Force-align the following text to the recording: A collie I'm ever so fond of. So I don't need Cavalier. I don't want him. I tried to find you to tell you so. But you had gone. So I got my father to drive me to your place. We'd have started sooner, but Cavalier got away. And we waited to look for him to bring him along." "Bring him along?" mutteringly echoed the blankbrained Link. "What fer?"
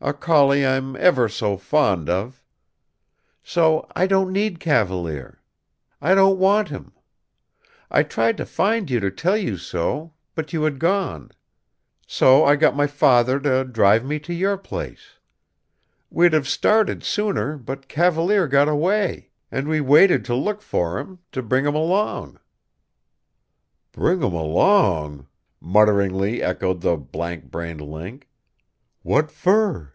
A 0.00 0.14
collie 0.14 0.64
I'm 0.64 0.94
ever 0.94 1.28
so 1.28 1.56
fond 1.56 2.08
of. 2.08 2.40
So 3.42 3.84
I 3.96 4.06
don't 4.06 4.32
need 4.32 4.60
Cavalier. 4.60 5.42
I 6.00 6.14
don't 6.14 6.38
want 6.38 6.68
him. 6.68 6.92
I 7.90 8.04
tried 8.04 8.36
to 8.36 8.46
find 8.46 8.88
you 8.92 9.00
to 9.00 9.10
tell 9.10 9.36
you 9.36 9.56
so. 9.56 10.12
But 10.36 10.52
you 10.52 10.62
had 10.62 10.78
gone. 10.78 11.32
So 12.06 12.44
I 12.44 12.54
got 12.54 12.76
my 12.76 12.86
father 12.86 13.40
to 13.40 13.64
drive 13.64 14.04
me 14.04 14.20
to 14.20 14.32
your 14.32 14.56
place. 14.56 15.14
We'd 16.10 16.32
have 16.32 16.46
started 16.46 17.02
sooner, 17.02 17.56
but 17.56 17.88
Cavalier 17.88 18.46
got 18.46 18.68
away. 18.68 19.30
And 19.50 19.66
we 19.66 19.80
waited 19.80 20.24
to 20.26 20.34
look 20.36 20.62
for 20.62 21.00
him 21.00 21.18
to 21.32 21.42
bring 21.42 21.66
him 21.66 21.74
along." 21.74 22.38
"Bring 23.90 24.18
him 24.22 24.32
along?" 24.34 25.26
mutteringly 25.60 26.40
echoed 26.40 26.82
the 26.82 26.96
blankbrained 26.96 27.80
Link. 27.80 28.26
"What 29.02 29.30
fer?" 29.30 29.94